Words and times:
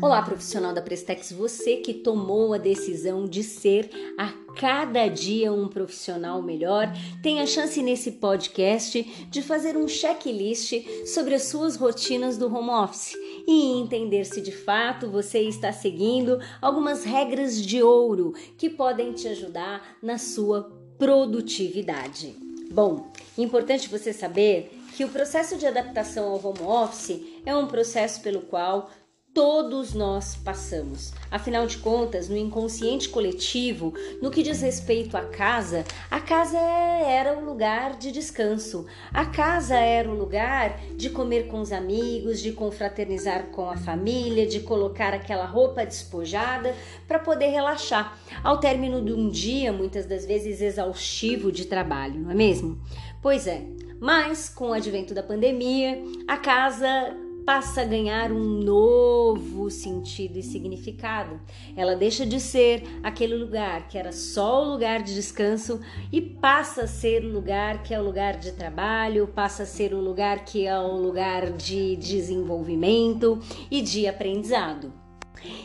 Olá, 0.00 0.22
profissional 0.22 0.72
da 0.72 0.80
Prestex, 0.80 1.32
você 1.32 1.78
que 1.78 1.92
tomou 1.92 2.54
a 2.54 2.58
decisão 2.58 3.26
de 3.26 3.42
ser 3.42 3.90
a 4.16 4.32
cada 4.54 5.08
dia 5.08 5.52
um 5.52 5.66
profissional 5.66 6.40
melhor, 6.40 6.86
tem 7.20 7.40
a 7.40 7.46
chance 7.46 7.82
nesse 7.82 8.12
podcast 8.12 9.02
de 9.28 9.42
fazer 9.42 9.76
um 9.76 9.88
checklist 9.88 10.72
sobre 11.04 11.34
as 11.34 11.44
suas 11.44 11.74
rotinas 11.74 12.38
do 12.38 12.46
home 12.46 12.70
office 12.70 13.12
e 13.44 13.72
entender 13.80 14.24
se 14.24 14.40
de 14.40 14.52
fato 14.52 15.10
você 15.10 15.40
está 15.40 15.72
seguindo 15.72 16.38
algumas 16.62 17.02
regras 17.02 17.60
de 17.60 17.82
ouro 17.82 18.34
que 18.56 18.70
podem 18.70 19.12
te 19.12 19.26
ajudar 19.26 19.96
na 20.00 20.16
sua 20.16 20.70
produtividade. 20.96 22.36
Bom, 22.70 23.10
importante 23.36 23.88
você 23.88 24.12
saber 24.12 24.70
que 24.96 25.04
o 25.04 25.08
processo 25.08 25.56
de 25.56 25.66
adaptação 25.66 26.28
ao 26.28 26.44
home 26.44 26.62
office 26.62 27.20
é 27.44 27.54
um 27.56 27.66
processo 27.66 28.20
pelo 28.20 28.42
qual 28.42 28.90
todos 29.38 29.94
nós 29.94 30.34
passamos. 30.34 31.12
Afinal 31.30 31.64
de 31.64 31.78
contas, 31.78 32.28
no 32.28 32.36
inconsciente 32.36 33.08
coletivo, 33.08 33.94
no 34.20 34.32
que 34.32 34.42
diz 34.42 34.60
respeito 34.60 35.16
à 35.16 35.26
casa, 35.26 35.84
a 36.10 36.18
casa 36.18 36.58
era 36.58 37.38
o 37.38 37.44
lugar 37.44 37.96
de 37.96 38.10
descanso. 38.10 38.84
A 39.14 39.26
casa 39.26 39.76
era 39.76 40.10
o 40.10 40.18
lugar 40.18 40.80
de 40.96 41.08
comer 41.08 41.46
com 41.46 41.60
os 41.60 41.70
amigos, 41.70 42.40
de 42.40 42.50
confraternizar 42.50 43.44
com 43.52 43.70
a 43.70 43.76
família, 43.76 44.44
de 44.44 44.58
colocar 44.58 45.14
aquela 45.14 45.46
roupa 45.46 45.86
despojada 45.86 46.74
para 47.06 47.20
poder 47.20 47.46
relaxar. 47.46 48.18
Ao 48.42 48.58
término 48.58 49.00
de 49.00 49.12
um 49.12 49.30
dia, 49.30 49.72
muitas 49.72 50.04
das 50.04 50.26
vezes 50.26 50.60
exaustivo 50.60 51.52
de 51.52 51.64
trabalho, 51.66 52.22
não 52.22 52.32
é 52.32 52.34
mesmo? 52.34 52.76
Pois 53.22 53.46
é. 53.46 53.62
Mas 54.00 54.48
com 54.48 54.70
o 54.70 54.72
advento 54.72 55.14
da 55.14 55.22
pandemia, 55.22 56.02
a 56.26 56.36
casa 56.36 57.16
passa 57.48 57.80
a 57.80 57.84
ganhar 57.86 58.30
um 58.30 58.44
novo 58.44 59.70
sentido 59.70 60.36
e 60.38 60.42
significado. 60.42 61.40
Ela 61.74 61.96
deixa 61.96 62.26
de 62.26 62.38
ser 62.38 62.82
aquele 63.02 63.34
lugar 63.34 63.88
que 63.88 63.96
era 63.96 64.12
só 64.12 64.62
o 64.62 64.72
lugar 64.72 65.02
de 65.02 65.14
descanso 65.14 65.80
e 66.12 66.20
passa 66.20 66.82
a 66.82 66.86
ser 66.86 67.24
o 67.24 67.32
lugar 67.32 67.82
que 67.82 67.94
é 67.94 67.98
o 67.98 68.04
lugar 68.04 68.36
de 68.36 68.52
trabalho, 68.52 69.28
passa 69.28 69.62
a 69.62 69.66
ser 69.66 69.94
o 69.94 69.98
lugar 69.98 70.44
que 70.44 70.66
é 70.66 70.78
o 70.78 70.98
lugar 70.98 71.50
de 71.52 71.96
desenvolvimento 71.96 73.40
e 73.70 73.80
de 73.80 74.06
aprendizado. 74.06 74.92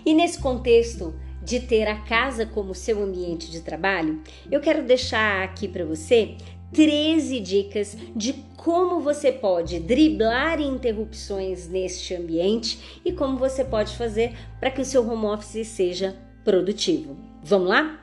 E 0.06 0.14
nesse 0.14 0.39
contexto, 0.39 1.14
de 1.44 1.59
ter 1.59 1.88
a 1.89 2.00
casa 2.00 2.45
como 2.45 2.73
seu 2.73 3.04
ambiente 3.04 3.52
de 3.52 3.59
trabalho, 3.59 4.22
eu 4.50 4.61
quero 4.61 4.84
deixar 4.84 5.44
aqui 5.44 5.67
para 5.67 5.84
você 5.84 6.38
13 6.74 7.40
dicas 7.40 7.96
de 8.16 8.34
como 8.58 9.00
você 9.00 9.32
pode 9.32 9.80
driblar 9.80 10.60
interrupções 10.60 11.68
neste 11.68 12.16
ambiente 12.16 13.00
e 13.06 13.12
como 13.12 13.38
você 13.38 13.64
pode 13.64 13.96
fazer 13.96 14.36
para 14.60 14.72
que 14.72 14.82
o 14.82 14.86
seu 14.86 15.08
home 15.08 15.26
office 15.26 15.68
seja 15.68 16.18
produtivo. 16.44 17.16
Vamos 17.44 17.70
lá? 17.70 18.00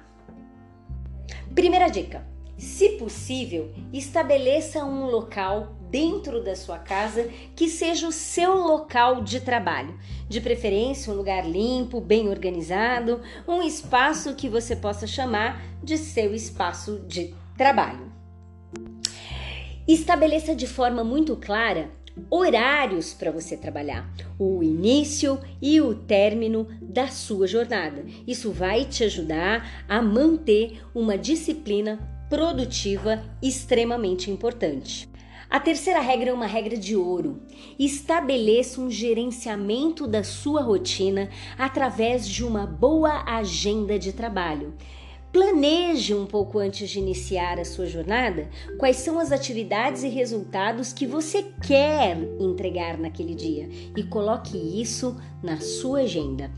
Primeira 1.54 1.88
dica: 1.88 2.24
se 2.56 2.90
possível, 2.90 3.72
estabeleça 3.92 4.84
um 4.84 5.06
local 5.06 5.74
dentro 5.90 6.44
da 6.44 6.54
sua 6.54 6.78
casa 6.78 7.28
que 7.56 7.68
seja 7.68 8.06
o 8.06 8.12
seu 8.12 8.54
local 8.54 9.22
de 9.22 9.40
trabalho. 9.40 9.98
De 10.28 10.40
preferência, 10.40 11.12
um 11.12 11.16
lugar 11.16 11.48
limpo, 11.48 12.00
bem 12.00 12.28
organizado, 12.28 13.20
um 13.48 13.62
espaço 13.62 14.34
que 14.36 14.48
você 14.48 14.76
possa 14.76 15.06
chamar 15.06 15.60
de 15.82 15.98
seu 15.98 16.34
espaço 16.34 17.00
de 17.08 17.34
trabalho. 17.56 18.09
Estabeleça 19.88 20.54
de 20.54 20.66
forma 20.66 21.02
muito 21.02 21.36
clara 21.36 21.90
horários 22.28 23.14
para 23.14 23.30
você 23.30 23.56
trabalhar, 23.56 24.12
o 24.38 24.62
início 24.62 25.38
e 25.62 25.80
o 25.80 25.94
término 25.94 26.66
da 26.82 27.08
sua 27.08 27.46
jornada. 27.46 28.04
Isso 28.26 28.50
vai 28.50 28.84
te 28.84 29.04
ajudar 29.04 29.84
a 29.88 30.02
manter 30.02 30.82
uma 30.94 31.16
disciplina 31.16 31.98
produtiva 32.28 33.22
extremamente 33.42 34.30
importante. 34.30 35.08
A 35.48 35.58
terceira 35.58 35.98
regra 35.98 36.30
é 36.30 36.32
uma 36.32 36.46
regra 36.46 36.76
de 36.76 36.94
ouro. 36.94 37.42
Estabeleça 37.76 38.80
um 38.80 38.88
gerenciamento 38.88 40.06
da 40.06 40.22
sua 40.22 40.62
rotina 40.62 41.28
através 41.58 42.28
de 42.28 42.44
uma 42.44 42.66
boa 42.66 43.24
agenda 43.26 43.98
de 43.98 44.12
trabalho. 44.12 44.74
Planeje 45.32 46.12
um 46.12 46.26
pouco 46.26 46.58
antes 46.58 46.90
de 46.90 46.98
iniciar 46.98 47.60
a 47.60 47.64
sua 47.64 47.86
jornada 47.86 48.48
quais 48.76 48.96
são 48.96 49.16
as 49.20 49.30
atividades 49.30 50.02
e 50.02 50.08
resultados 50.08 50.92
que 50.92 51.06
você 51.06 51.44
quer 51.64 52.18
entregar 52.40 52.98
naquele 52.98 53.36
dia 53.36 53.68
e 53.96 54.02
coloque 54.02 54.58
isso 54.58 55.16
na 55.40 55.60
sua 55.60 56.00
agenda. 56.00 56.50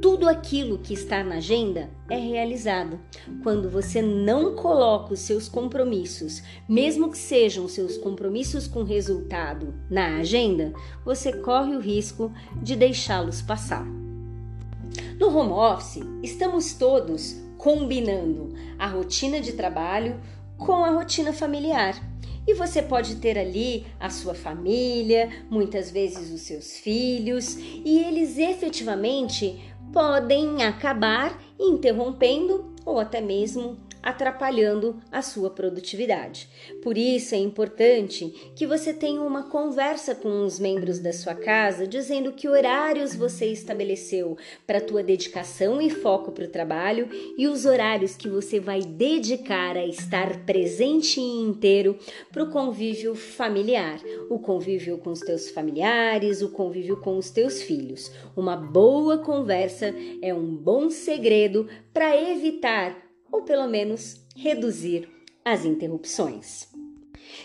Tudo 0.00 0.28
aquilo 0.28 0.78
que 0.78 0.94
está 0.94 1.24
na 1.24 1.36
agenda 1.36 1.90
é 2.08 2.16
realizado. 2.16 3.00
Quando 3.42 3.68
você 3.68 4.00
não 4.00 4.54
coloca 4.54 5.12
os 5.12 5.20
seus 5.20 5.48
compromissos, 5.48 6.40
mesmo 6.68 7.10
que 7.10 7.18
sejam 7.18 7.66
seus 7.66 7.96
compromissos 7.96 8.68
com 8.68 8.84
resultado, 8.84 9.74
na 9.90 10.18
agenda, 10.18 10.72
você 11.04 11.32
corre 11.32 11.74
o 11.74 11.80
risco 11.80 12.32
de 12.62 12.76
deixá-los 12.76 13.42
passar. 13.42 13.84
No 15.18 15.36
home 15.36 15.52
office, 15.52 16.00
estamos 16.22 16.74
todos 16.74 17.49
combinando 17.60 18.54
a 18.78 18.86
rotina 18.86 19.38
de 19.38 19.52
trabalho 19.52 20.18
com 20.56 20.82
a 20.82 20.90
rotina 20.90 21.30
familiar. 21.30 21.94
E 22.48 22.54
você 22.54 22.80
pode 22.80 23.16
ter 23.16 23.38
ali 23.38 23.86
a 24.00 24.08
sua 24.08 24.34
família, 24.34 25.28
muitas 25.50 25.90
vezes 25.90 26.32
os 26.32 26.40
seus 26.40 26.78
filhos, 26.78 27.58
e 27.84 27.98
eles 27.98 28.38
efetivamente 28.38 29.60
podem 29.92 30.62
acabar 30.64 31.38
interrompendo 31.58 32.74
ou 32.84 32.98
até 32.98 33.20
mesmo 33.20 33.76
atrapalhando 34.02 35.00
a 35.10 35.22
sua 35.22 35.50
produtividade. 35.50 36.48
Por 36.82 36.96
isso 36.96 37.34
é 37.34 37.38
importante 37.38 38.52
que 38.54 38.66
você 38.66 38.92
tenha 38.92 39.20
uma 39.20 39.44
conversa 39.44 40.14
com 40.14 40.44
os 40.44 40.58
membros 40.58 40.98
da 40.98 41.12
sua 41.12 41.34
casa 41.34 41.86
dizendo 41.86 42.32
que 42.32 42.48
horários 42.48 43.14
você 43.14 43.46
estabeleceu 43.46 44.36
para 44.66 44.80
tua 44.80 45.02
dedicação 45.02 45.80
e 45.80 45.90
foco 45.90 46.32
para 46.32 46.44
o 46.44 46.50
trabalho 46.50 47.08
e 47.36 47.46
os 47.46 47.64
horários 47.64 48.16
que 48.16 48.28
você 48.28 48.58
vai 48.58 48.80
dedicar 48.80 49.76
a 49.76 49.86
estar 49.86 50.44
presente 50.44 51.20
e 51.20 51.42
inteiro 51.42 51.98
para 52.32 52.44
o 52.44 52.50
convívio 52.50 53.14
familiar, 53.14 54.00
o 54.28 54.38
convívio 54.38 54.98
com 54.98 55.10
os 55.10 55.20
teus 55.20 55.50
familiares, 55.50 56.42
o 56.42 56.50
convívio 56.50 56.96
com 56.96 57.18
os 57.18 57.30
teus 57.30 57.62
filhos. 57.62 58.10
Uma 58.36 58.56
boa 58.56 59.18
conversa 59.18 59.94
é 60.22 60.32
um 60.32 60.54
bom 60.56 60.90
segredo 60.90 61.68
para 61.92 62.16
evitar 62.16 63.09
ou 63.32 63.42
pelo 63.42 63.66
menos 63.66 64.20
reduzir 64.36 65.08
as 65.44 65.64
interrupções. 65.64 66.68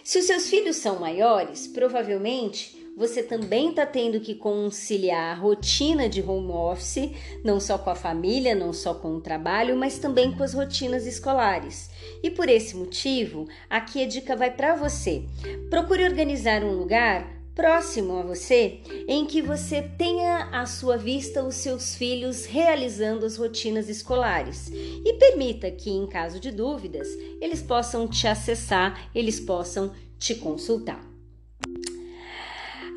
Se 0.03 0.19
os 0.19 0.25
seus 0.25 0.49
filhos 0.49 0.77
são 0.77 0.99
maiores, 0.99 1.67
provavelmente 1.67 2.75
você 2.95 3.21
também 3.21 3.71
está 3.71 3.85
tendo 3.85 4.21
que 4.21 4.35
conciliar 4.35 5.35
a 5.35 5.39
rotina 5.39 6.07
de 6.07 6.21
home 6.21 6.51
office, 6.51 7.11
não 7.43 7.59
só 7.59 7.77
com 7.77 7.89
a 7.89 7.95
família, 7.95 8.55
não 8.55 8.71
só 8.71 8.93
com 8.93 9.15
o 9.15 9.21
trabalho, 9.21 9.75
mas 9.75 9.99
também 9.99 10.31
com 10.31 10.43
as 10.43 10.53
rotinas 10.53 11.05
escolares. 11.05 11.89
E 12.23 12.31
por 12.31 12.47
esse 12.47 12.75
motivo, 12.75 13.47
aqui 13.69 14.01
a 14.01 14.07
dica 14.07 14.33
vai 14.35 14.49
para 14.49 14.75
você. 14.75 15.25
Procure 15.69 16.05
organizar 16.05 16.63
um 16.63 16.77
lugar 16.77 17.35
próximo 17.55 18.19
a 18.19 18.21
você 18.21 18.81
em 19.07 19.25
que 19.25 19.41
você 19.41 19.81
tenha 19.81 20.49
à 20.51 20.65
sua 20.65 20.97
vista 20.97 21.41
os 21.41 21.55
seus 21.55 21.95
filhos 21.95 22.45
realizando 22.45 23.25
as 23.25 23.37
rotinas 23.37 23.87
escolares 23.87 24.69
e 24.69 25.13
permita 25.13 25.71
que, 25.71 25.89
em 25.89 26.05
caso 26.05 26.39
de 26.39 26.51
dúvidas, 26.51 27.07
eles 27.39 27.61
possam 27.61 28.07
te 28.07 28.27
acessar, 28.27 29.09
eles 29.15 29.39
possam 29.39 29.93
te 30.19 30.35
consultar. 30.35 31.15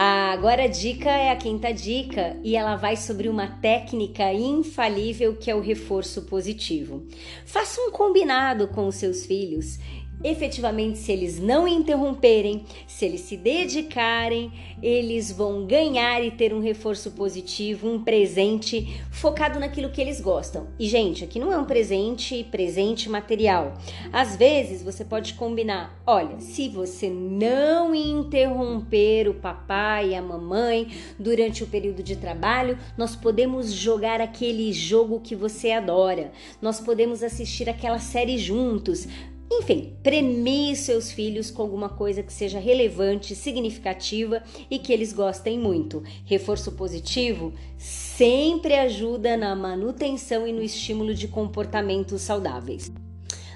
Agora 0.00 0.64
a 0.64 0.68
dica 0.68 1.10
é 1.10 1.30
a 1.30 1.36
quinta 1.36 1.72
dica 1.72 2.36
e 2.44 2.54
ela 2.54 2.76
vai 2.76 2.96
sobre 2.96 3.28
uma 3.28 3.48
técnica 3.48 4.32
infalível 4.32 5.34
que 5.34 5.50
é 5.50 5.54
o 5.56 5.60
reforço 5.60 6.22
positivo. 6.22 7.04
Faça 7.44 7.80
um 7.80 7.90
combinado 7.90 8.68
com 8.68 8.86
os 8.86 8.94
seus 8.94 9.26
filhos 9.26 9.76
efetivamente, 10.22 10.98
se 10.98 11.12
eles 11.12 11.38
não 11.38 11.66
interromperem, 11.66 12.64
se 12.86 13.04
eles 13.04 13.20
se 13.22 13.36
dedicarem, 13.36 14.52
eles 14.82 15.30
vão 15.30 15.66
ganhar 15.66 16.24
e 16.24 16.30
ter 16.30 16.52
um 16.52 16.60
reforço 16.60 17.12
positivo, 17.12 17.88
um 17.88 18.02
presente 18.02 19.00
focado 19.10 19.58
naquilo 19.58 19.90
que 19.90 20.00
eles 20.00 20.20
gostam. 20.20 20.68
E, 20.78 20.86
gente, 20.88 21.24
aqui 21.24 21.38
não 21.38 21.52
é 21.52 21.58
um 21.58 21.64
presente, 21.64 22.44
presente 22.50 23.08
material. 23.08 23.78
Às 24.12 24.36
vezes 24.36 24.82
você 24.82 25.04
pode 25.04 25.34
combinar: 25.34 26.00
olha, 26.06 26.40
se 26.40 26.68
você 26.68 27.08
não 27.08 27.94
interromper 27.94 29.28
o 29.28 29.34
papai 29.34 30.10
e 30.10 30.14
a 30.14 30.22
mamãe 30.22 30.88
durante 31.18 31.62
o 31.62 31.66
período 31.66 32.02
de 32.02 32.16
trabalho, 32.16 32.78
nós 32.96 33.14
podemos 33.14 33.72
jogar 33.72 34.20
aquele 34.20 34.72
jogo 34.72 35.20
que 35.20 35.34
você 35.34 35.70
adora, 35.70 36.32
nós 36.60 36.80
podemos 36.80 37.22
assistir 37.22 37.68
aquela 37.68 37.98
série 37.98 38.38
juntos 38.38 39.06
Enfim, 39.50 39.94
premie 40.02 40.76
seus 40.76 41.10
filhos 41.10 41.50
com 41.50 41.62
alguma 41.62 41.88
coisa 41.88 42.22
que 42.22 42.32
seja 42.32 42.58
relevante, 42.58 43.34
significativa 43.34 44.42
e 44.70 44.78
que 44.78 44.92
eles 44.92 45.12
gostem 45.12 45.58
muito. 45.58 46.02
Reforço 46.26 46.72
positivo 46.72 47.52
sempre 47.78 48.74
ajuda 48.74 49.36
na 49.36 49.56
manutenção 49.56 50.46
e 50.46 50.52
no 50.52 50.62
estímulo 50.62 51.14
de 51.14 51.28
comportamentos 51.28 52.22
saudáveis. 52.22 52.90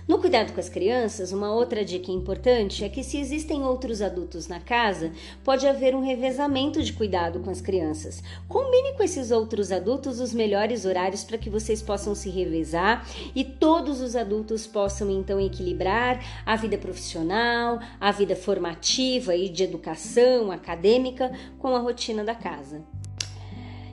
No 0.06 0.18
cuidado 0.18 0.52
com 0.52 0.58
as 0.58 0.68
crianças, 0.68 1.30
uma 1.30 1.54
outra 1.54 1.84
dica 1.84 2.10
importante 2.10 2.84
é 2.84 2.88
que 2.88 3.04
se 3.04 3.18
existem 3.18 3.62
outros 3.62 4.02
adultos 4.02 4.48
na 4.48 4.58
casa, 4.58 5.12
pode 5.44 5.64
haver 5.64 5.94
um 5.94 6.04
revezamento 6.04 6.82
de 6.82 6.92
cuidado 6.92 7.38
com 7.38 7.50
as 7.50 7.60
crianças. 7.60 8.20
Combine 8.48 8.96
com 8.96 9.04
esses 9.04 9.30
outros 9.30 9.70
adultos 9.70 10.18
os 10.18 10.34
melhores 10.34 10.84
horários 10.84 11.22
para 11.22 11.38
que 11.38 11.48
vocês 11.48 11.80
possam 11.80 12.16
se 12.16 12.28
revezar 12.28 13.06
e 13.32 13.44
todos 13.44 14.00
os 14.00 14.16
adultos 14.16 14.66
possam 14.66 15.08
então 15.08 15.40
equilibrar 15.40 16.20
a 16.44 16.56
vida 16.56 16.76
profissional, 16.76 17.78
a 18.00 18.10
vida 18.10 18.34
formativa 18.34 19.36
e 19.36 19.48
de 19.48 19.62
educação 19.62 20.50
acadêmica 20.50 21.30
com 21.60 21.76
a 21.76 21.78
rotina 21.78 22.24
da 22.24 22.34
casa. 22.34 22.82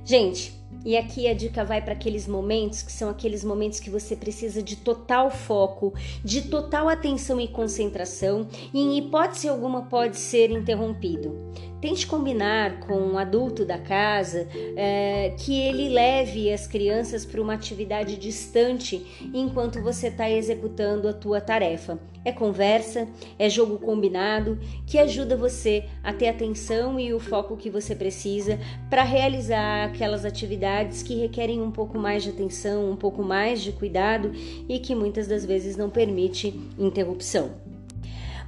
Gente, 0.04 0.59
e 0.86 0.96
aqui 0.96 1.28
a 1.28 1.34
dica 1.34 1.64
vai 1.64 1.82
para 1.82 1.94
aqueles 1.94 2.28
momentos 2.28 2.82
que 2.82 2.92
são 2.92 3.10
aqueles 3.10 3.44
momentos 3.44 3.80
que 3.80 3.90
você 3.90 4.16
precisa 4.16 4.64
de 4.64 4.78
total 4.78 5.30
foco, 5.30 5.94
de 6.24 6.44
total 6.44 6.88
atenção 6.88 7.40
e 7.40 7.48
concentração, 7.48 8.48
e 8.74 8.80
em 8.80 8.98
hipótese 8.98 9.50
alguma 9.50 9.84
pode 9.84 10.18
ser 10.18 10.52
interrompido. 10.52 11.50
Tente 11.82 12.06
combinar 12.06 12.82
com 12.82 12.98
um 12.98 13.18
adulto 13.18 13.64
da 13.64 13.78
casa 13.78 14.48
é, 14.76 15.34
que 15.38 15.58
ele 15.58 15.88
leve 15.88 16.52
as 16.52 16.68
crianças 16.68 17.26
para 17.26 17.42
uma 17.42 17.54
atividade 17.54 18.18
distante 18.18 19.06
enquanto 19.34 19.82
você 19.82 20.08
está 20.08 20.30
executando 20.30 21.08
a 21.08 21.14
tua 21.14 21.40
tarefa. 21.40 21.98
É 22.26 22.34
conversa, 22.34 23.08
é 23.38 23.50
jogo 23.50 23.80
combinado 23.80 24.60
que 24.86 25.00
ajuda 25.00 25.38
você 25.38 25.86
a 26.04 26.12
ter 26.12 26.28
atenção 26.28 27.00
e 27.00 27.14
o 27.14 27.20
foco 27.20 27.56
que 27.56 27.70
você 27.70 27.96
precisa 27.96 28.60
para 28.90 29.04
realizar 29.04 29.86
aquelas 29.86 30.26
atividades 30.26 30.59
que 31.04 31.16
requerem 31.16 31.62
um 31.62 31.72
pouco 31.72 31.98
mais 31.98 32.24
de 32.24 32.30
atenção, 32.30 32.92
um 32.92 32.96
pouco 32.96 33.24
mais 33.24 33.62
de 33.62 33.72
cuidado 33.72 34.32
e 34.68 34.80
que 34.80 34.94
muitas 34.94 35.28
das 35.28 35.46
vezes 35.46 35.78
não 35.78 35.90
permite 35.90 36.54
interrupção. 36.78 37.52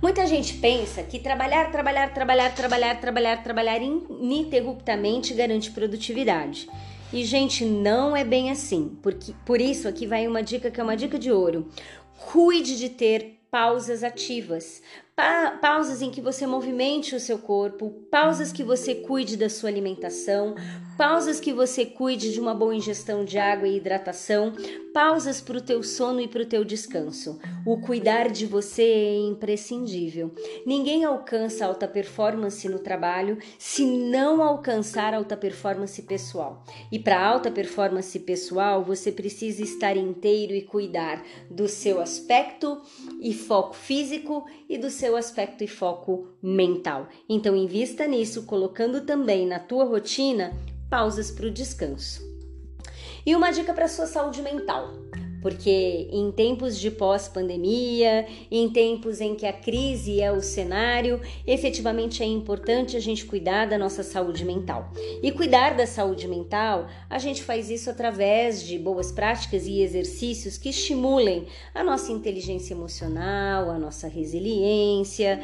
Muita 0.02 0.26
gente 0.26 0.56
pensa 0.56 1.04
que 1.04 1.20
trabalhar, 1.20 1.72
trabalhar, 1.72 2.12
trabalhar, 2.12 2.56
trabalhar, 2.56 3.00
trabalhar, 3.00 3.44
trabalhar 3.44 3.80
ininterruptamente 3.82 5.34
garante 5.34 5.70
produtividade. 5.70 6.68
E, 7.14 7.24
gente, 7.24 7.64
não 7.66 8.16
é 8.16 8.24
bem 8.24 8.50
assim. 8.50 8.98
Porque, 9.04 9.34
por 9.46 9.62
isso, 9.62 9.88
aqui 9.88 10.08
vai 10.08 10.26
uma 10.28 10.42
dica 10.42 10.72
que 10.72 10.80
é 10.80 10.84
uma 10.84 10.98
dica 10.98 11.20
de 11.20 11.32
ouro. 11.32 11.68
Cuide 12.32 12.78
de 12.78 12.90
ter 12.90 13.42
pausas 13.52 14.04
ativas, 14.04 14.82
pa 15.16 15.52
pausas 15.62 16.02
em 16.02 16.10
que 16.10 16.22
você 16.22 16.48
movimente 16.48 17.16
o 17.16 17.20
seu 17.20 17.38
corpo, 17.38 17.92
pausas 18.10 18.52
que 18.52 18.64
você 18.64 18.96
cuide 18.96 19.38
da 19.38 19.50
sua 19.50 19.70
alimentação, 19.70 20.56
pausas 20.98 21.40
que 21.40 21.54
você 21.54 21.86
cuide 21.86 22.32
de 22.32 22.40
uma 22.40 22.54
boa 22.54 22.76
ingestão 22.76 23.24
de 23.24 23.38
água 23.38 23.68
e 23.68 23.78
hidratação, 23.78 24.54
pausas 24.94 25.40
para 25.40 25.58
o 25.58 25.62
teu 25.62 25.82
sono 25.84 26.22
e 26.22 26.28
para 26.28 26.42
o 26.42 26.46
teu 26.46 26.64
descanso. 26.64 27.40
O 27.66 27.80
cuidar 27.80 28.30
de 28.30 28.46
você 28.46 28.84
é 28.84 29.18
imprescindível. 29.20 30.34
Ninguém 30.66 31.04
alcança 31.04 31.66
alta 31.66 31.88
performance 31.88 32.68
no 32.68 32.80
trabalho 32.80 33.38
se 33.58 33.86
não 33.86 34.42
alcançar 34.42 35.14
alta 35.14 35.38
performance 35.38 36.02
pessoal. 36.02 36.64
E 36.92 37.00
para 37.00 37.24
alta 37.24 37.50
performance 37.50 38.20
pessoal, 38.20 38.84
você 38.84 39.12
precisa 39.12 39.64
estar 39.64 39.96
inteiro 39.96 40.54
e 40.54 40.62
cuidar 40.62 41.24
do 41.50 41.68
seu 41.68 42.02
aspecto 42.02 42.82
e 43.20 43.34
foco 43.34 43.76
físico 43.76 44.46
e 44.68 44.78
do 44.78 44.90
seu 44.90 45.11
aspecto 45.16 45.64
e 45.64 45.68
foco 45.68 46.28
mental. 46.42 47.08
Então 47.28 47.56
invista 47.56 48.08
nisso, 48.08 48.44
colocando 48.44 49.02
também 49.02 49.46
na 49.48 49.60
tua 49.60 49.86
rotina 49.86 50.54
pausas 50.90 51.32
para 51.32 51.48
o 51.48 51.52
descanso. 51.52 52.22
E 53.26 53.36
uma 53.36 53.52
dica 53.52 53.74
para 53.74 53.88
sua 53.88 54.08
saúde 54.08 54.42
mental 54.42 54.92
porque 55.42 56.08
em 56.12 56.32
tempos 56.32 56.80
de 56.80 56.92
pós-pandemia, 56.92 58.28
em 58.50 58.70
tempos 58.70 59.20
em 59.20 59.36
que 59.36 59.46
a 59.46 59.54
crise 59.54 60.22
é 60.22 60.32
o 60.32 60.42
cenário, 60.42 61.20
efetivamente 61.46 62.22
é 62.22 62.26
importante 62.26 62.96
a 62.96 63.00
gente 63.00 63.26
cuidar 63.26 63.66
da 63.66 63.78
nossa 63.78 64.04
saúde 64.04 64.46
mental. 64.46 64.92
E 65.22 65.32
cuidar 65.32 65.76
da 65.76 65.88
saúde 65.88 66.28
mental, 66.28 66.88
a 67.10 67.18
gente 67.18 67.44
faz 67.44 67.70
isso 67.70 67.90
através 67.90 68.64
de 68.64 68.78
boas 68.78 69.12
práticas 69.12 69.66
e 69.66 69.82
exercícios 69.82 70.58
que 70.58 70.70
estimulem 70.70 71.48
a 71.74 71.84
nossa 71.84 72.12
inteligência 72.12 72.74
emocional, 72.74 73.70
a 73.70 73.80
nossa 73.80 74.08
resiliência 74.08 75.42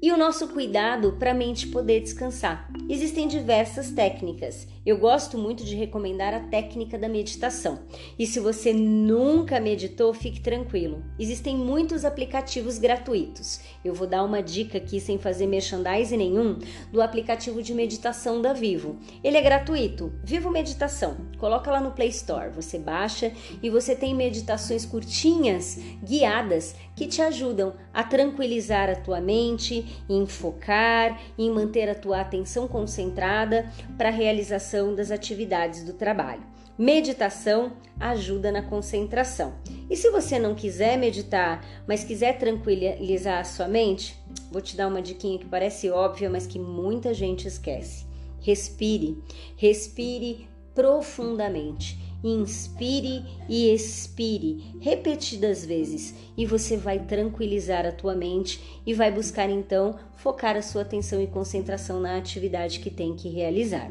e 0.00 0.12
o 0.12 0.16
nosso 0.16 0.48
cuidado 0.48 1.12
para 1.18 1.32
a 1.32 1.34
mente 1.34 1.66
poder 1.66 2.00
descansar. 2.00 2.70
Existem 2.88 3.26
diversas 3.26 3.90
técnicas. 3.90 4.66
Eu 4.88 4.96
gosto 4.96 5.36
muito 5.36 5.66
de 5.66 5.76
recomendar 5.76 6.32
a 6.32 6.40
técnica 6.40 6.96
da 6.96 7.10
meditação. 7.10 7.80
E 8.18 8.26
se 8.26 8.40
você 8.40 8.72
nunca 8.72 9.60
meditou, 9.60 10.14
fique 10.14 10.40
tranquilo. 10.40 11.04
Existem 11.18 11.54
muitos 11.54 12.06
aplicativos 12.06 12.78
gratuitos. 12.78 13.60
Eu 13.84 13.92
vou 13.92 14.06
dar 14.06 14.24
uma 14.24 14.42
dica 14.42 14.78
aqui 14.78 14.98
sem 14.98 15.18
fazer 15.18 15.46
merchandising 15.46 16.16
nenhum 16.16 16.58
do 16.90 17.02
aplicativo 17.02 17.62
de 17.62 17.74
meditação 17.74 18.40
da 18.40 18.54
Vivo. 18.54 18.98
Ele 19.22 19.36
é 19.36 19.42
gratuito. 19.42 20.10
Vivo 20.24 20.50
Meditação. 20.50 21.18
Coloca 21.36 21.70
lá 21.70 21.82
no 21.82 21.90
Play 21.90 22.08
Store. 22.08 22.48
Você 22.54 22.78
baixa 22.78 23.30
e 23.62 23.68
você 23.68 23.94
tem 23.94 24.14
meditações 24.14 24.86
curtinhas, 24.86 25.78
guiadas, 26.02 26.74
que 26.96 27.06
te 27.06 27.20
ajudam 27.20 27.74
a 27.92 28.02
tranquilizar 28.02 28.88
a 28.88 28.96
tua 28.96 29.20
mente, 29.20 30.02
em 30.08 30.26
focar, 30.26 31.20
em 31.36 31.50
manter 31.50 31.90
a 31.90 31.94
tua 31.94 32.22
atenção 32.22 32.66
concentrada 32.66 33.70
para 33.98 34.08
a 34.08 34.12
realização 34.12 34.77
das 34.94 35.10
atividades 35.10 35.84
do 35.84 35.92
trabalho. 35.92 36.42
Meditação 36.78 37.72
ajuda 37.98 38.52
na 38.52 38.62
concentração. 38.62 39.54
E 39.90 39.96
se 39.96 40.10
você 40.10 40.38
não 40.38 40.54
quiser 40.54 40.96
meditar, 40.96 41.64
mas 41.88 42.04
quiser 42.04 42.38
tranquilizar 42.38 43.40
a 43.40 43.44
sua 43.44 43.66
mente, 43.66 44.16
vou 44.50 44.62
te 44.62 44.76
dar 44.76 44.86
uma 44.86 45.02
diquinha 45.02 45.38
que 45.38 45.46
parece 45.46 45.90
óbvia, 45.90 46.30
mas 46.30 46.46
que 46.46 46.58
muita 46.58 47.12
gente 47.12 47.48
esquece. 47.48 48.06
Respire, 48.40 49.18
respire 49.56 50.48
profundamente. 50.72 51.98
Inspire 52.22 53.24
e 53.48 53.72
expire 53.72 54.74
repetidas 54.80 55.64
vezes 55.64 56.14
e 56.36 56.44
você 56.44 56.76
vai 56.76 56.98
tranquilizar 56.98 57.86
a 57.86 57.92
tua 57.92 58.14
mente 58.14 58.80
e 58.84 58.92
vai 58.92 59.10
buscar 59.10 59.48
então 59.48 59.96
focar 60.16 60.56
a 60.56 60.62
sua 60.62 60.82
atenção 60.82 61.22
e 61.22 61.28
concentração 61.28 62.00
na 62.00 62.16
atividade 62.16 62.80
que 62.80 62.90
tem 62.90 63.14
que 63.14 63.28
realizar. 63.28 63.90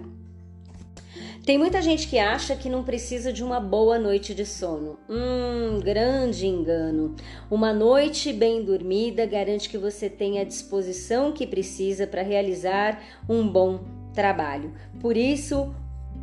Tem 1.48 1.58
muita 1.58 1.82
gente 1.82 2.10
que 2.10 2.20
acha 2.20 2.58
que 2.58 2.68
não 2.68 2.84
precisa 2.84 3.32
de 3.32 3.42
uma 3.42 3.58
boa 3.58 3.98
noite 3.98 4.36
de 4.36 4.46
sono. 4.46 5.00
Hum, 5.10 5.80
grande 5.80 6.46
engano. 6.46 7.16
Uma 7.50 7.72
noite 7.72 8.34
bem 8.34 8.66
dormida 8.66 9.26
garante 9.26 9.70
que 9.70 9.78
você 9.78 10.10
tenha 10.10 10.42
a 10.42 10.46
disposição 10.46 11.32
que 11.32 11.48
precisa 11.48 12.06
para 12.06 12.22
realizar 12.22 13.02
um 13.30 13.48
bom 13.48 13.80
trabalho. 14.14 14.74
Por 15.00 15.16
isso, 15.16 15.74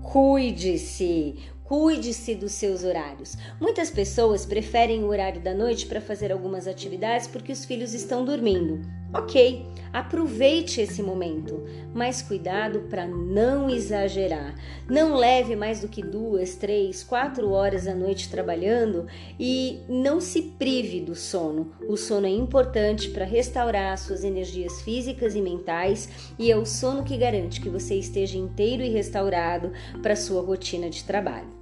cuide-se. 0.02 1.36
Cuide-se 1.64 2.34
dos 2.34 2.52
seus 2.52 2.84
horários. 2.84 3.34
Muitas 3.58 3.88
pessoas 3.88 4.44
preferem 4.44 5.04
o 5.04 5.08
horário 5.08 5.40
da 5.40 5.54
noite 5.54 5.86
para 5.86 6.02
fazer 6.02 6.32
algumas 6.32 6.68
atividades 6.68 7.26
porque 7.26 7.50
os 7.50 7.64
filhos 7.64 7.94
estão 7.94 8.26
dormindo. 8.26 8.82
Ok, 9.16 9.64
aproveite 9.92 10.80
esse 10.80 11.00
momento, 11.00 11.62
mas 11.94 12.20
cuidado 12.20 12.80
para 12.90 13.06
não 13.06 13.70
exagerar. 13.70 14.56
Não 14.90 15.14
leve 15.14 15.54
mais 15.54 15.82
do 15.82 15.88
que 15.88 16.02
duas, 16.02 16.56
três, 16.56 17.04
quatro 17.04 17.52
horas 17.52 17.86
à 17.86 17.94
noite 17.94 18.28
trabalhando 18.28 19.06
e 19.38 19.78
não 19.88 20.20
se 20.20 20.42
prive 20.42 21.00
do 21.00 21.14
sono. 21.14 21.70
O 21.88 21.96
sono 21.96 22.26
é 22.26 22.30
importante 22.30 23.08
para 23.10 23.24
restaurar 23.24 23.96
suas 23.98 24.24
energias 24.24 24.82
físicas 24.82 25.36
e 25.36 25.40
mentais 25.40 26.34
e 26.36 26.50
é 26.50 26.56
o 26.56 26.66
sono 26.66 27.04
que 27.04 27.16
garante 27.16 27.60
que 27.60 27.68
você 27.68 27.94
esteja 27.94 28.36
inteiro 28.36 28.82
e 28.82 28.88
restaurado 28.88 29.70
para 30.02 30.16
sua 30.16 30.42
rotina 30.42 30.90
de 30.90 31.04
trabalho. 31.04 31.54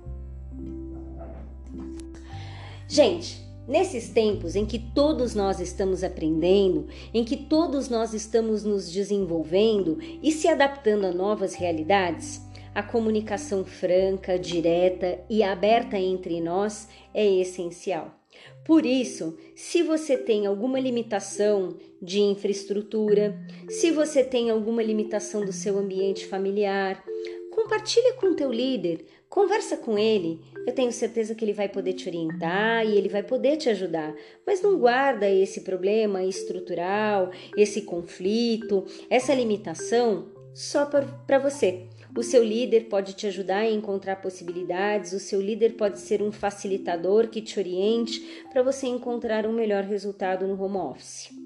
Gente, 2.88 3.42
nesses 3.72 4.10
tempos 4.10 4.54
em 4.54 4.66
que 4.66 4.78
todos 4.78 5.34
nós 5.34 5.58
estamos 5.58 6.04
aprendendo, 6.04 6.88
em 7.14 7.24
que 7.24 7.38
todos 7.38 7.88
nós 7.88 8.12
estamos 8.12 8.64
nos 8.64 8.92
desenvolvendo 8.92 9.98
e 10.22 10.30
se 10.30 10.46
adaptando 10.46 11.06
a 11.06 11.10
novas 11.10 11.54
realidades, 11.54 12.42
a 12.74 12.82
comunicação 12.82 13.64
franca, 13.64 14.38
direta 14.38 15.18
e 15.28 15.42
aberta 15.42 15.98
entre 15.98 16.38
nós 16.38 16.86
é 17.14 17.26
essencial. 17.26 18.14
Por 18.62 18.84
isso, 18.84 19.38
se 19.56 19.82
você 19.82 20.18
tem 20.18 20.46
alguma 20.46 20.78
limitação 20.78 21.74
de 22.00 22.20
infraestrutura, 22.20 23.40
se 23.70 23.90
você 23.90 24.22
tem 24.22 24.50
alguma 24.50 24.82
limitação 24.82 25.46
do 25.46 25.52
seu 25.52 25.78
ambiente 25.78 26.26
familiar, 26.26 27.02
compartilhe 27.50 28.12
com 28.14 28.34
teu 28.34 28.52
líder, 28.52 29.06
conversa 29.32 29.78
com 29.78 29.98
ele, 29.98 30.42
eu 30.66 30.74
tenho 30.74 30.92
certeza 30.92 31.34
que 31.34 31.42
ele 31.42 31.54
vai 31.54 31.66
poder 31.66 31.94
te 31.94 32.06
orientar 32.06 32.84
e 32.86 32.98
ele 32.98 33.08
vai 33.08 33.22
poder 33.22 33.56
te 33.56 33.70
ajudar. 33.70 34.14
Mas 34.46 34.60
não 34.60 34.78
guarda 34.78 35.26
esse 35.26 35.62
problema 35.62 36.22
estrutural, 36.22 37.30
esse 37.56 37.80
conflito, 37.80 38.84
essa 39.08 39.32
limitação 39.32 40.26
só 40.52 40.84
para 40.84 41.38
você. 41.38 41.86
O 42.14 42.22
seu 42.22 42.44
líder 42.44 42.90
pode 42.90 43.14
te 43.14 43.26
ajudar 43.26 43.60
a 43.60 43.70
encontrar 43.70 44.16
possibilidades, 44.16 45.14
o 45.14 45.18
seu 45.18 45.40
líder 45.40 45.76
pode 45.76 45.98
ser 45.98 46.20
um 46.20 46.30
facilitador 46.30 47.28
que 47.28 47.40
te 47.40 47.58
oriente 47.58 48.44
para 48.52 48.62
você 48.62 48.86
encontrar 48.86 49.46
um 49.46 49.52
melhor 49.54 49.82
resultado 49.84 50.46
no 50.46 50.62
home 50.62 50.76
office. 50.76 51.41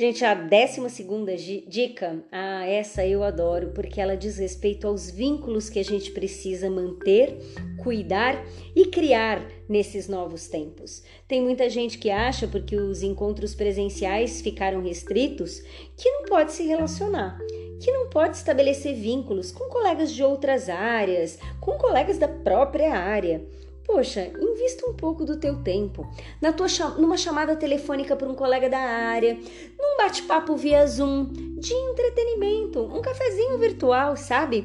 Gente, 0.00 0.24
a 0.24 0.32
décima 0.32 0.88
segunda 0.88 1.36
dica, 1.36 2.24
ah, 2.32 2.66
essa 2.66 3.06
eu 3.06 3.22
adoro, 3.22 3.72
porque 3.74 4.00
ela 4.00 4.16
diz 4.16 4.38
respeito 4.38 4.86
aos 4.86 5.10
vínculos 5.10 5.68
que 5.68 5.78
a 5.78 5.84
gente 5.84 6.10
precisa 6.12 6.70
manter, 6.70 7.36
cuidar 7.82 8.42
e 8.74 8.86
criar 8.86 9.46
nesses 9.68 10.08
novos 10.08 10.48
tempos. 10.48 11.02
Tem 11.28 11.42
muita 11.42 11.68
gente 11.68 11.98
que 11.98 12.10
acha, 12.10 12.48
porque 12.48 12.76
os 12.76 13.02
encontros 13.02 13.54
presenciais 13.54 14.40
ficaram 14.40 14.80
restritos, 14.80 15.60
que 15.94 16.10
não 16.10 16.24
pode 16.24 16.52
se 16.52 16.62
relacionar, 16.62 17.38
que 17.78 17.92
não 17.92 18.08
pode 18.08 18.38
estabelecer 18.38 18.94
vínculos 18.94 19.52
com 19.52 19.68
colegas 19.68 20.10
de 20.14 20.22
outras 20.22 20.70
áreas, 20.70 21.38
com 21.60 21.72
colegas 21.72 22.16
da 22.16 22.26
própria 22.26 22.94
área. 22.94 23.44
Poxa, 23.92 24.30
invista 24.40 24.88
um 24.88 24.94
pouco 24.94 25.24
do 25.24 25.36
teu 25.36 25.64
tempo 25.64 26.08
na 26.40 26.52
tua 26.52 26.68
numa 26.96 27.16
chamada 27.16 27.56
telefônica 27.56 28.14
para 28.14 28.28
um 28.28 28.36
colega 28.36 28.70
da 28.70 28.78
área, 28.78 29.36
num 29.76 29.96
bate-papo 29.96 30.56
via 30.56 30.86
Zoom, 30.86 31.24
de 31.58 31.74
entretenimento, 31.74 32.80
um 32.84 33.02
cafezinho 33.02 33.58
virtual, 33.58 34.16
sabe? 34.16 34.64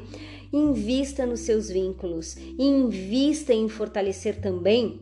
Invista 0.52 1.26
nos 1.26 1.40
seus 1.40 1.68
vínculos, 1.68 2.36
invista 2.56 3.52
em 3.52 3.68
fortalecer 3.68 4.40
também 4.40 5.00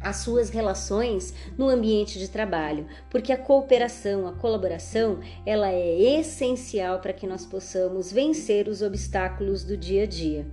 as 0.00 0.18
suas 0.18 0.50
relações 0.50 1.34
no 1.58 1.68
ambiente 1.68 2.16
de 2.16 2.30
trabalho, 2.30 2.86
porque 3.10 3.32
a 3.32 3.36
cooperação, 3.36 4.28
a 4.28 4.32
colaboração, 4.34 5.18
ela 5.44 5.68
é 5.68 6.20
essencial 6.20 7.00
para 7.00 7.12
que 7.12 7.26
nós 7.26 7.44
possamos 7.44 8.12
vencer 8.12 8.68
os 8.68 8.82
obstáculos 8.82 9.64
do 9.64 9.76
dia 9.76 10.04
a 10.04 10.06
dia. 10.06 10.46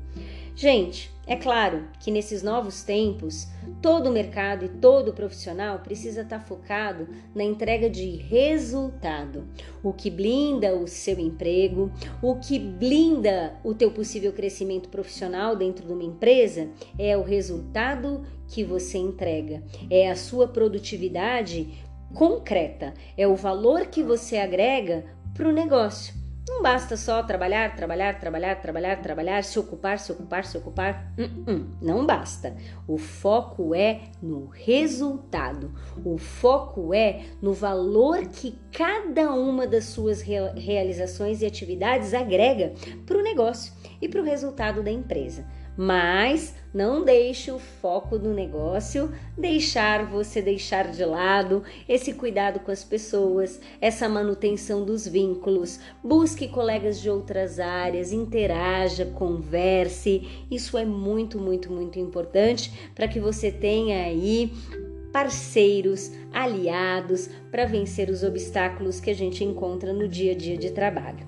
Gente, 0.55 1.11
é 1.31 1.37
claro 1.37 1.87
que 1.97 2.11
nesses 2.11 2.43
novos 2.43 2.83
tempos, 2.83 3.47
todo 3.81 4.09
o 4.09 4.11
mercado 4.11 4.65
e 4.65 4.67
todo 4.67 5.13
profissional 5.13 5.79
precisa 5.79 6.23
estar 6.23 6.41
focado 6.41 7.07
na 7.33 7.41
entrega 7.41 7.89
de 7.89 8.17
resultado. 8.17 9.47
O 9.81 9.93
que 9.93 10.09
blinda 10.09 10.75
o 10.75 10.89
seu 10.89 11.17
emprego, 11.17 11.89
o 12.21 12.35
que 12.35 12.59
blinda 12.59 13.55
o 13.63 13.73
teu 13.73 13.91
possível 13.91 14.33
crescimento 14.33 14.89
profissional 14.89 15.55
dentro 15.55 15.87
de 15.87 15.93
uma 15.93 16.03
empresa 16.03 16.67
é 16.99 17.15
o 17.15 17.23
resultado 17.23 18.25
que 18.49 18.65
você 18.65 18.97
entrega, 18.97 19.63
é 19.89 20.11
a 20.11 20.17
sua 20.17 20.49
produtividade 20.49 21.81
concreta, 22.13 22.93
é 23.15 23.25
o 23.25 23.37
valor 23.37 23.85
que 23.85 24.03
você 24.03 24.35
agrega 24.35 25.05
para 25.33 25.47
o 25.47 25.53
negócio. 25.53 26.20
Não 26.47 26.63
basta 26.63 26.97
só 26.97 27.21
trabalhar, 27.21 27.75
trabalhar, 27.75 28.19
trabalhar, 28.19 28.55
trabalhar, 28.55 29.01
trabalhar, 29.01 29.43
se 29.43 29.59
ocupar, 29.59 29.99
se 29.99 30.11
ocupar, 30.11 30.43
se 30.43 30.57
ocupar. 30.57 31.13
Uh 31.17 31.21
-uh, 31.23 31.67
não 31.79 32.05
basta. 32.05 32.55
O 32.87 32.97
foco 32.97 33.75
é 33.75 34.01
no 34.21 34.47
resultado. 34.47 35.71
O 36.03 36.17
foco 36.17 36.95
é 36.95 37.25
no 37.41 37.53
valor 37.53 38.27
que 38.27 38.57
cada 38.71 39.31
uma 39.33 39.67
das 39.67 39.85
suas 39.85 40.21
realizações 40.21 41.41
e 41.41 41.45
atividades 41.45 42.11
agrega 42.13 42.73
para 43.05 43.19
o 43.19 43.23
negócio 43.23 43.71
e 44.01 44.09
para 44.09 44.21
o 44.21 44.25
resultado 44.25 44.81
da 44.81 44.91
empresa 44.91 45.45
mas 45.77 46.55
não 46.73 47.03
deixe 47.03 47.51
o 47.51 47.59
foco 47.59 48.17
do 48.17 48.33
negócio 48.33 49.11
deixar 49.37 50.05
você 50.05 50.41
deixar 50.41 50.89
de 50.91 51.03
lado 51.03 51.63
esse 51.87 52.13
cuidado 52.13 52.59
com 52.61 52.71
as 52.71 52.83
pessoas, 52.83 53.59
essa 53.79 54.07
manutenção 54.07 54.85
dos 54.85 55.07
vínculos. 55.07 55.79
Busque 56.03 56.47
colegas 56.47 57.01
de 57.01 57.09
outras 57.09 57.59
áreas, 57.59 58.13
interaja, 58.13 59.05
converse. 59.05 60.45
Isso 60.49 60.77
é 60.77 60.85
muito, 60.85 61.39
muito, 61.39 61.71
muito 61.71 61.99
importante 61.99 62.91
para 62.95 63.07
que 63.07 63.19
você 63.19 63.51
tenha 63.51 64.05
aí 64.05 64.53
parceiros, 65.11 66.11
aliados 66.31 67.29
para 67.51 67.65
vencer 67.65 68.09
os 68.09 68.23
obstáculos 68.23 69.01
que 69.01 69.09
a 69.09 69.15
gente 69.15 69.43
encontra 69.43 69.91
no 69.91 70.07
dia 70.07 70.31
a 70.31 70.35
dia 70.35 70.57
de 70.57 70.71
trabalho. 70.71 71.27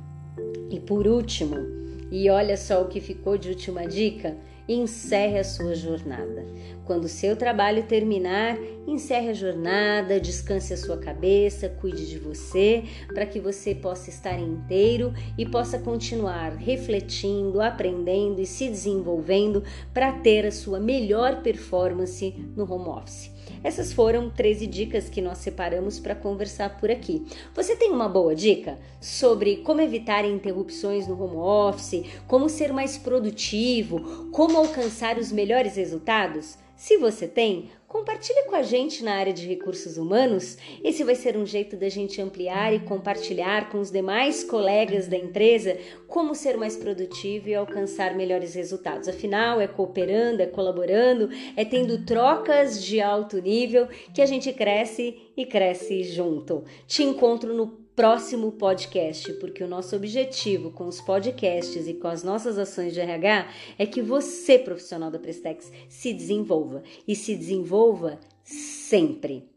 E 0.70 0.80
por 0.80 1.06
último, 1.06 1.83
e 2.14 2.30
olha 2.30 2.56
só 2.56 2.84
o 2.84 2.88
que 2.88 3.02
ficou 3.02 3.40
de 3.40 3.50
última 3.50 3.88
dica: 3.88 4.38
encerre 4.70 5.40
a 5.40 5.44
sua 5.44 5.74
jornada. 5.74 6.46
Quando 6.86 7.06
o 7.06 7.10
seu 7.10 7.36
trabalho 7.36 7.88
terminar, 7.88 8.56
encerre 8.86 9.30
a 9.30 9.34
jornada, 9.34 10.20
descanse 10.20 10.76
a 10.76 10.78
sua 10.78 10.98
cabeça, 10.98 11.68
cuide 11.68 12.08
de 12.08 12.20
você, 12.20 12.84
para 13.08 13.26
que 13.26 13.40
você 13.40 13.74
possa 13.74 14.12
estar 14.12 14.40
inteiro 14.40 15.12
e 15.36 15.44
possa 15.44 15.80
continuar 15.80 16.56
refletindo, 16.56 17.60
aprendendo 17.60 18.40
e 18.40 18.46
se 18.46 18.70
desenvolvendo 18.70 19.64
para 19.92 20.12
ter 20.12 20.46
a 20.46 20.52
sua 20.52 20.80
melhor 20.80 21.42
performance 21.42 22.32
no 22.56 22.72
home 22.72 22.90
office. 22.90 23.33
Essas 23.64 23.94
foram 23.94 24.30
13 24.30 24.68
dicas 24.68 25.10
que 25.10 25.22
nós 25.22 25.38
separamos 25.38 26.00
para 26.00 26.14
conversar 26.14 26.78
por 26.78 26.92
aqui. 26.92 27.26
Você 27.56 27.76
tem 27.76 27.92
uma 27.92 28.10
boa 28.10 28.36
dica 28.36 28.78
sobre 29.00 29.58
como 29.58 29.80
evitar 29.80 30.26
interrupções 30.26 31.08
no 31.08 31.22
home 31.22 31.38
office, 31.38 32.04
como 32.28 32.50
ser 32.50 32.74
mais 32.74 32.98
produtivo, 32.98 34.30
como 34.32 34.58
alcançar 34.58 35.18
os 35.18 35.32
melhores 35.32 35.78
resultados? 35.78 36.58
Se 36.76 36.98
você 36.98 37.28
tem, 37.28 37.70
compartilhe 37.94 38.46
com 38.46 38.56
a 38.56 38.64
gente 38.64 39.04
na 39.04 39.14
área 39.14 39.32
de 39.32 39.48
recursos 39.48 39.98
humanos. 39.98 40.58
Esse 40.84 41.04
vai 41.04 41.14
ser 41.14 41.38
um 41.38 41.46
jeito 41.46 41.78
da 41.78 41.88
gente 41.90 42.20
ampliar 42.20 42.74
e 42.74 42.80
compartilhar 42.80 43.70
com 43.70 43.80
os 43.80 43.92
demais 43.92 44.44
colegas 44.44 45.08
da 45.08 45.16
empresa 45.16 45.78
como 46.08 46.34
ser 46.34 46.58
mais 46.58 46.76
produtivo 46.76 47.50
e 47.50 47.54
alcançar 47.54 48.16
melhores 48.16 48.56
resultados. 48.56 49.08
Afinal, 49.08 49.62
é 49.62 49.68
cooperando, 49.68 50.42
é 50.42 50.48
colaborando, 50.48 51.30
é 51.56 51.64
tendo 51.64 52.04
trocas 52.04 52.84
de 52.84 53.00
alto 53.00 53.40
nível 53.40 53.88
que 54.12 54.24
a 54.24 54.26
gente 54.26 54.52
cresce 54.52 55.16
e 55.38 55.46
cresce 55.46 56.04
junto. 56.04 56.64
Te 56.88 57.04
encontro 57.04 57.54
no 57.54 57.83
próximo 57.96 58.52
podcast, 58.52 59.32
porque 59.34 59.64
o 59.64 59.68
nosso 59.68 59.96
objetivo 59.96 60.72
com 60.72 60.88
os 60.88 61.00
podcasts 61.00 61.88
e 61.88 61.94
com 61.94 62.08
as 62.08 62.24
nossas 62.24 62.58
ações 62.58 62.94
de 62.94 63.00
RH 63.00 63.48
é 63.78 63.86
que 63.86 64.02
você, 64.02 64.58
profissional 64.58 65.12
da 65.12 65.20
Prestex, 65.20 65.72
se 65.88 66.14
desenvolva 66.14 66.84
e 67.08 67.16
se 67.16 67.36
desenvolva 67.36 68.20
sempre. 68.44 69.53